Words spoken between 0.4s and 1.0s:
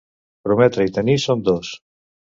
Prometre i